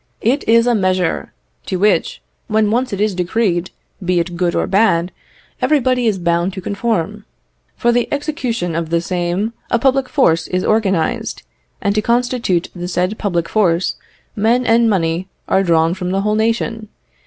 "It 0.21 0.43
is 0.49 0.65
a 0.65 0.73
measure 0.73 1.31
to 1.67 1.75
which, 1.77 2.23
when 2.47 2.71
once 2.71 2.91
it 2.91 2.99
is 2.99 3.13
decreed, 3.13 3.69
be 4.03 4.19
it 4.19 4.35
good 4.35 4.55
or 4.55 4.65
bad, 4.65 5.11
everybody 5.61 6.07
is 6.07 6.17
bound 6.17 6.53
to 6.53 6.59
conform. 6.59 7.23
For 7.77 7.91
the 7.91 8.07
execution 8.11 8.73
of 8.73 8.89
the 8.89 8.99
same 8.99 9.53
a 9.69 9.77
public 9.77 10.09
force 10.09 10.47
is 10.47 10.65
organised, 10.65 11.43
and 11.83 11.93
to 11.93 12.01
constitute 12.01 12.69
the 12.75 12.87
said 12.87 13.19
public 13.19 13.47
force, 13.47 13.93
men 14.35 14.65
and 14.65 14.89
money 14.89 15.27
are 15.47 15.61
drawn 15.61 15.93
from 15.93 16.09
the 16.09 16.21
whole 16.21 16.33
nation. 16.33 16.87